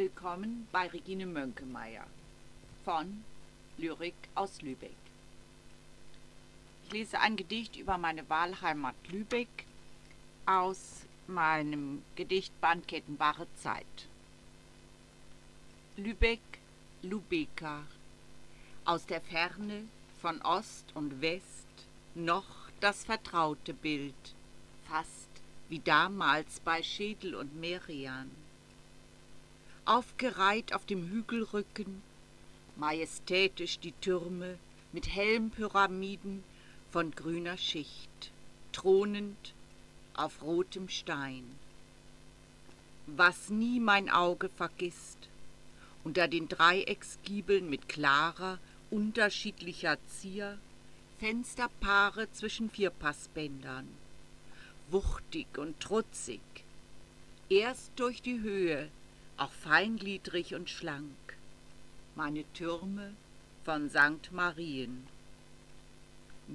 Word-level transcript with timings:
willkommen 0.00 0.66
bei 0.72 0.86
Regine 0.86 1.26
Mönkemeyer 1.26 2.06
von 2.86 3.22
Lyrik 3.76 4.14
aus 4.34 4.62
Lübeck. 4.62 4.96
Ich 6.86 6.92
lese 6.92 7.20
ein 7.20 7.36
Gedicht 7.36 7.76
über 7.76 7.98
meine 7.98 8.26
Wahlheimat 8.30 8.94
Lübeck 9.08 9.66
aus 10.46 11.02
meinem 11.26 12.02
Gedichtband 12.16 12.88
Kettenbare 12.88 13.46
Zeit. 13.56 14.08
Lübeck, 15.98 16.40
Lubeka, 17.02 17.82
aus 18.86 19.04
der 19.04 19.20
Ferne 19.20 19.82
von 20.22 20.40
Ost 20.40 20.86
und 20.94 21.20
West 21.20 21.68
noch 22.14 22.70
das 22.80 23.04
vertraute 23.04 23.74
Bild, 23.74 24.34
fast 24.88 25.28
wie 25.68 25.80
damals 25.80 26.58
bei 26.60 26.82
Schädel 26.82 27.34
und 27.34 27.60
Merian 27.60 28.30
aufgereiht 29.90 30.72
auf 30.72 30.86
dem 30.86 31.08
Hügelrücken, 31.08 32.00
majestätisch 32.76 33.80
die 33.80 33.90
Türme 33.90 34.56
mit 34.92 35.08
Helmpyramiden 35.08 36.44
von 36.92 37.10
grüner 37.10 37.58
Schicht, 37.58 38.30
thronend 38.70 39.52
auf 40.14 40.42
rotem 40.42 40.88
Stein. 40.88 41.42
Was 43.08 43.50
nie 43.50 43.80
mein 43.80 44.08
Auge 44.08 44.48
vergisst, 44.50 45.28
unter 46.04 46.28
den 46.28 46.48
Dreiecksgiebeln 46.48 47.68
mit 47.68 47.88
klarer, 47.88 48.60
unterschiedlicher 48.92 49.98
Zier, 50.06 50.56
Fensterpaare 51.18 52.30
zwischen 52.30 52.70
Vierpassbändern, 52.70 53.88
wuchtig 54.88 55.58
und 55.58 55.80
trutzig, 55.80 56.40
erst 57.48 57.90
durch 57.96 58.22
die 58.22 58.38
Höhe 58.38 58.88
auch 59.40 59.52
feingliedrig 59.52 60.54
und 60.54 60.68
schlank, 60.68 61.16
meine 62.14 62.44
Türme 62.52 63.14
von 63.64 63.88
St. 63.88 64.32
Marien. 64.32 65.06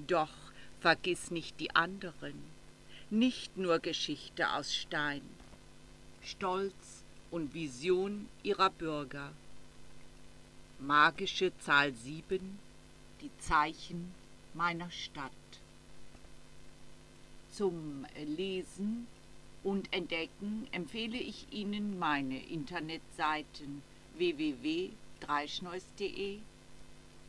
Doch 0.06 0.32
vergiss 0.80 1.32
nicht 1.32 1.58
die 1.58 1.74
anderen, 1.74 2.34
nicht 3.10 3.56
nur 3.56 3.80
Geschichte 3.80 4.52
aus 4.52 4.72
Stein, 4.72 5.22
Stolz 6.22 7.02
und 7.32 7.54
Vision 7.54 8.28
ihrer 8.44 8.70
Bürger. 8.70 9.32
Magische 10.78 11.52
Zahl 11.58 11.92
sieben, 11.92 12.58
die 13.20 13.30
Zeichen 13.40 14.14
meiner 14.54 14.90
Stadt. 14.92 15.32
Zum 17.50 18.06
Lesen 18.24 19.08
und 19.66 19.92
entdecken 19.92 20.66
empfehle 20.70 21.18
ich 21.18 21.48
Ihnen 21.50 21.98
meine 21.98 22.38
Internetseiten 22.38 23.82
www.dreischneus.de 24.16 26.38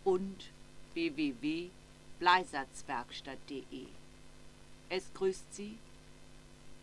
und 0.03 0.51
www.bleisatzwerkstatt.de. 0.93 3.87
Es 4.89 5.11
grüßt 5.15 5.51
Sie 5.51 5.79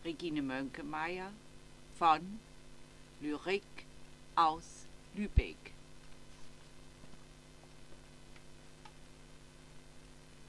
Regine 0.03 0.41
Mönkemeyer 0.41 1.31
von 1.97 2.41
Lyrik 3.21 3.63
aus 4.35 4.85
Lübeck. 5.15 5.71